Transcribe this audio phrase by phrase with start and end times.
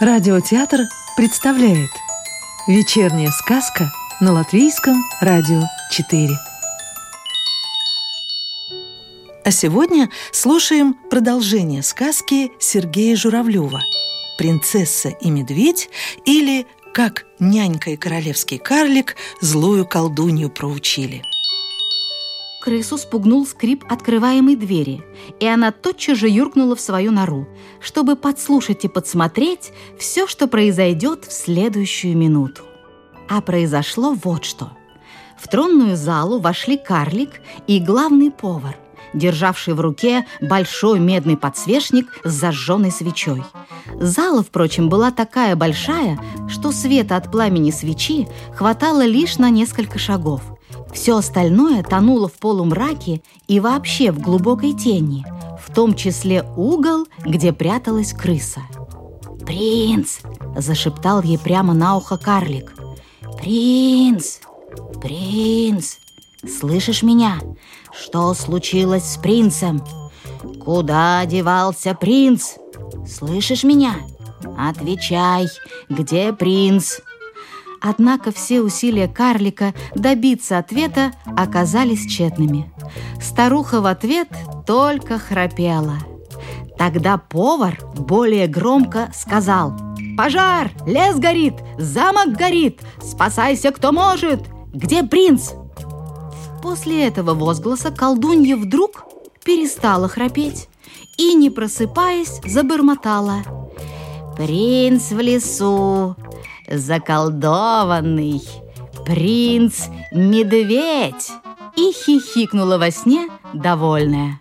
[0.00, 0.82] Радиотеатр
[1.16, 1.90] представляет
[2.68, 3.90] Вечерняя сказка
[4.20, 6.28] на Латвийском радио 4
[9.44, 13.82] А сегодня слушаем продолжение сказки Сергея Журавлева
[14.38, 15.90] «Принцесса и медведь»
[16.24, 21.24] или «Как нянька и королевский карлик злую колдунью проучили»
[22.68, 25.02] крысу спугнул скрип открываемой двери,
[25.40, 27.48] и она тотчас же юркнула в свою нору,
[27.80, 32.64] чтобы подслушать и подсмотреть все, что произойдет в следующую минуту.
[33.26, 34.72] А произошло вот что.
[35.38, 38.76] В тронную залу вошли карлик и главный повар,
[39.14, 43.44] державший в руке большой медный подсвечник с зажженной свечой.
[43.98, 50.42] Зала, впрочем, была такая большая, что света от пламени свечи хватало лишь на несколько шагов–
[50.92, 55.24] все остальное тонуло в полумраке и вообще в глубокой тени,
[55.64, 58.60] в том числе угол, где пряталась крыса.
[59.46, 60.18] «Принц!»–
[60.56, 62.74] зашептал ей прямо на ухо карлик.
[63.38, 64.38] «Принц!
[65.00, 65.96] Принц!
[66.46, 67.38] Слышишь меня?
[67.92, 69.82] Что случилось с принцем?
[70.62, 72.54] Куда девался принц?
[73.06, 73.96] Слышишь меня?
[74.56, 75.48] Отвечай,
[75.88, 76.98] где принц?»
[77.80, 82.72] Однако все усилия карлика добиться ответа оказались тщетными.
[83.20, 84.28] Старуха в ответ
[84.66, 85.98] только храпела.
[86.76, 89.74] Тогда повар более громко сказал
[90.16, 90.70] «Пожар!
[90.86, 91.54] Лес горит!
[91.76, 92.80] Замок горит!
[93.02, 94.40] Спасайся, кто может!
[94.72, 95.50] Где принц?»
[96.62, 99.04] После этого возгласа колдунья вдруг
[99.44, 100.68] перестала храпеть
[101.16, 103.38] и, не просыпаясь, забормотала
[104.36, 106.16] «Принц в лесу!
[106.70, 108.40] Заколдованный
[109.04, 111.32] принц-медведь!»
[111.78, 114.40] и хихикнула во сне, довольная.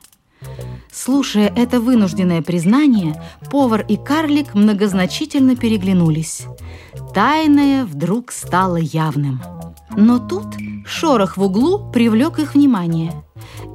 [0.98, 6.46] Слушая это вынужденное признание, повар и карлик многозначительно переглянулись.
[7.14, 9.40] Тайное вдруг стало явным.
[9.96, 10.48] Но тут
[10.88, 13.14] шорох в углу привлек их внимание–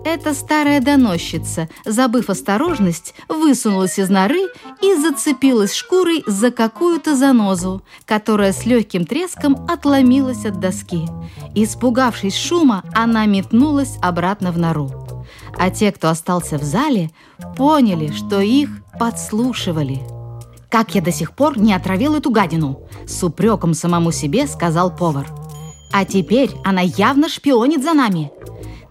[0.05, 4.49] эта старая доносчица, забыв осторожность, высунулась из норы
[4.81, 11.07] и зацепилась шкурой за какую-то занозу, которая с легким треском отломилась от доски.
[11.55, 15.02] Испугавшись шума, она метнулась обратно в нору.
[15.59, 17.11] А те, кто остался в зале,
[17.57, 20.01] поняли, что их подслушивали.
[20.69, 25.27] «Как я до сих пор не отравил эту гадину?» С упреком самому себе сказал повар.
[25.93, 28.31] «А теперь она явно шпионит за нами!»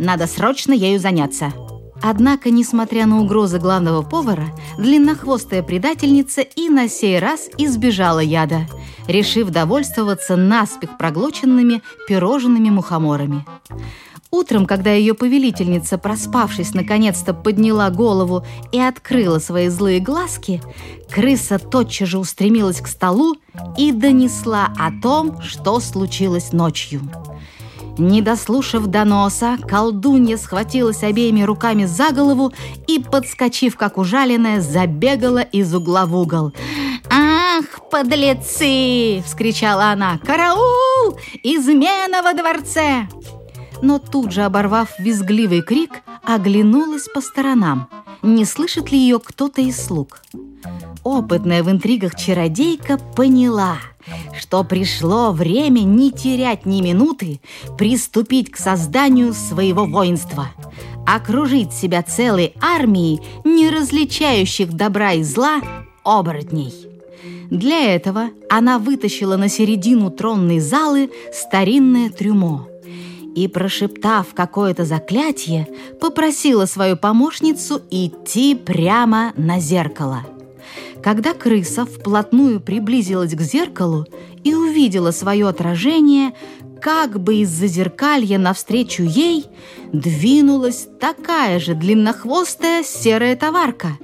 [0.01, 1.53] Надо срочно ею заняться.
[2.01, 4.47] Однако, несмотря на угрозы главного повара,
[4.79, 8.61] длиннохвостая предательница и на сей раз избежала яда,
[9.07, 13.45] решив довольствоваться наспех проглоченными пирожными мухоморами.
[14.34, 20.62] Утром, когда ее повелительница, проспавшись, наконец-то подняла голову и открыла свои злые глазки,
[21.09, 23.36] крыса тотчас же устремилась к столу
[23.78, 27.02] и донесла о том, что случилось ночью.
[27.97, 32.53] Не дослушав доноса, колдунья схватилась обеими руками за голову
[32.88, 36.53] и, подскочив как ужаленная, забегала из угла в угол.
[37.09, 40.20] «Ах, подлецы!»– вскричала она.
[40.25, 41.20] «Караул!
[41.44, 43.09] Измена во дворце!»
[43.81, 47.88] Но тут же, оборвав визгливый крик, оглянулась по сторонам.
[48.22, 50.22] Не слышит ли ее кто-то из слуг?
[51.03, 53.78] Опытная в интригах чародейка поняла–
[54.38, 57.40] что пришло время не терять ни минуты,
[57.78, 60.50] приступить к созданию своего воинства,
[61.06, 65.62] окружить себя целой армией не различающих добра и зла
[66.03, 66.74] оборотней.
[67.50, 72.68] Для этого она вытащила на середину тронной залы старинное трюмо
[73.36, 75.68] и, прошептав какое-то заклятие,
[76.00, 80.25] попросила свою помощницу идти прямо на зеркало–
[81.02, 84.06] когда крыса вплотную приблизилась к зеркалу
[84.44, 86.34] и увидела свое отражение,
[86.80, 89.46] как бы из-за зеркалья навстречу ей
[89.91, 93.97] двинулась такая же длиннохвостая серая товарка.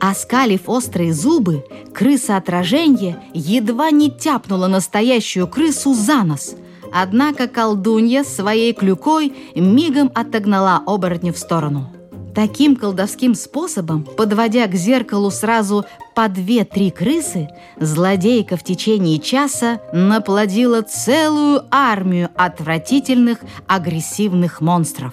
[0.00, 1.64] Оскалив острые зубы,
[1.94, 6.56] крыса-отражение едва не тяпнула настоящую крысу за нос.
[6.92, 11.90] Однако колдунья своей клюкой мигом отогнала оборотня в сторону.
[12.34, 15.84] Таким колдовским способом, подводя к зеркалу сразу
[16.14, 17.48] по две-три крысы,
[17.78, 25.12] злодейка в течение часа наплодила целую армию отвратительных агрессивных монстров.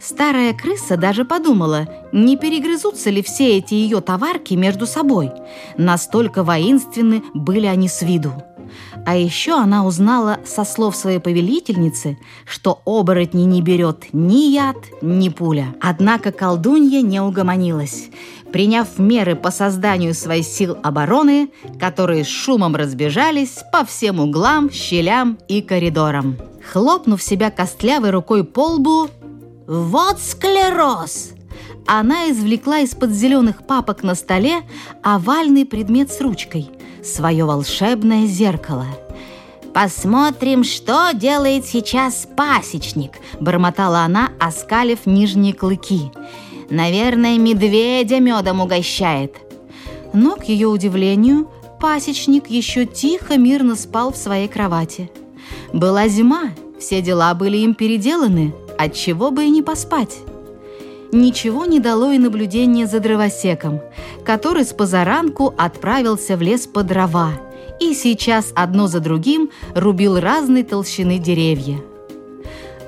[0.00, 5.30] Старая крыса даже подумала, не перегрызутся ли все эти ее товарки между собой.
[5.76, 8.32] Настолько воинственны были они с виду.
[9.06, 15.28] А еще она узнала со слов своей повелительницы, что оборотни не берет ни яд, ни
[15.28, 15.74] пуля.
[15.80, 18.08] Однако колдунья не угомонилась,
[18.52, 25.38] приняв меры по созданию своих сил обороны, которые с шумом разбежались по всем углам, щелям
[25.48, 26.36] и коридорам.
[26.72, 29.08] Хлопнув себя костлявой рукой по лбу,
[29.66, 31.32] «Вот склероз!»
[31.86, 34.60] Она извлекла из-под зеленых папок на столе
[35.02, 36.70] овальный предмет с ручкой–
[37.02, 38.86] свое волшебное зеркало.
[39.74, 46.10] «Посмотрим, что делает сейчас пасечник»,– бормотала она, оскалив нижние клыки.
[46.70, 49.36] «Наверное, медведя медом угощает».
[50.12, 51.50] Но, к ее удивлению,
[51.80, 55.10] пасечник еще тихо, мирно спал в своей кровати.
[55.72, 60.18] Была зима, все дела были им переделаны– отчего бы и не поспать.
[61.10, 63.80] Ничего не дало и наблюдение за дровосеком,
[64.24, 67.32] который с позаранку отправился в лес по дрова
[67.80, 71.78] и сейчас одно за другим рубил разной толщины деревья.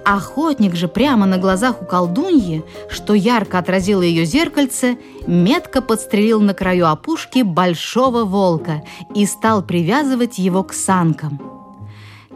[0.04, 6.52] Охотник же прямо на глазах у колдуньи, что ярко отразило ее зеркальце, метко подстрелил на
[6.52, 8.82] краю опушки большого волка
[9.14, 11.40] и стал привязывать его к санкам–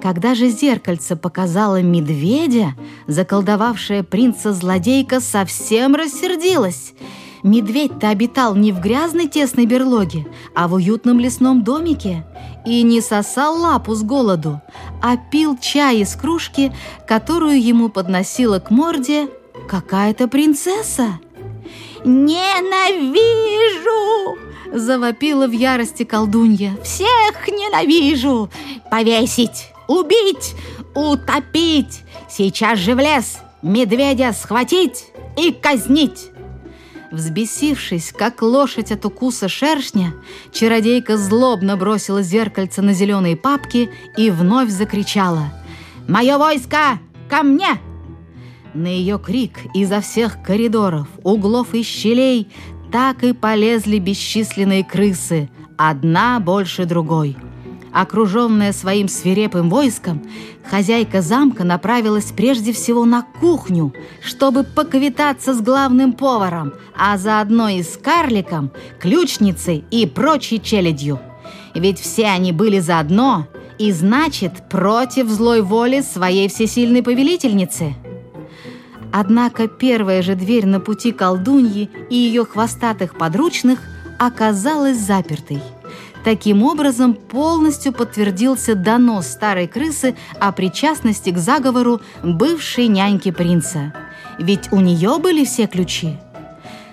[0.05, 2.75] когда же зеркальце показало медведя,
[3.07, 6.93] заколдовавшая принца-злодейка совсем рассердилась.
[7.43, 12.27] Медведь-то обитал не в грязной тесной берлоге, а в уютном лесном домике
[12.67, 14.61] и не сосал лапу с голоду,
[15.01, 16.71] а пил чай из кружки,
[17.09, 19.31] которую ему подносила к морде
[19.71, 21.19] какая-то принцесса.
[22.05, 23.09] «Ненавижу!»–
[24.75, 26.77] завопила в ярости колдунья.
[26.83, 28.51] «Всех ненавижу!
[28.91, 30.55] Повесить!» Убить,
[30.95, 36.31] утопить, сейчас же в лес, медведя схватить и казнить.
[37.11, 40.15] Взбесившись, как лошадь от укуса шершня,
[40.53, 45.53] чародейка злобно бросила зеркальце на зеленые папки и вновь закричала
[46.09, 46.99] «Мое войско!
[47.29, 47.79] Ко мне!»
[48.75, 52.49] На ее крик изо всех коридоров, углов и щелей
[52.91, 57.37] так и полезли бесчисленные крысы, одна больше другой–
[57.95, 60.21] Окруженная своим свирепым войском,
[60.69, 67.85] хозяйка замка направилась прежде всего на кухню, чтобы поквитаться с главным поваром, а заодно и
[67.85, 71.21] с карликом, ключницей и прочей челядью.
[71.77, 73.47] Ведь все они были заодно
[73.79, 77.95] и, значит, против злой воли своей всесильной повелительницы.
[79.13, 83.79] Однако первая же дверь на пути колдуньи и ее хвостатых подручных
[84.19, 85.63] оказалась запертой–
[86.25, 93.93] Таким образом, полностью подтвердился донос старой крысы о причастности к заговору бывшей няньки принца.
[94.39, 96.17] Ведь у нее были все ключи.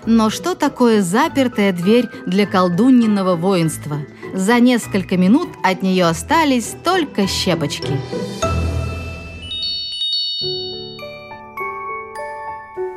[0.04, 3.98] Но что такое запертая дверь для колдунниного воинства?
[4.34, 7.98] За несколько минут от нее остались только щепочки.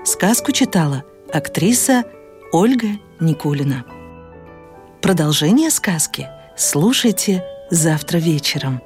[0.03, 2.03] Сказку читала актриса
[2.51, 2.87] Ольга
[3.19, 3.85] Никулина.
[5.05, 8.81] Продолжение сказки слушайте завтра вечером.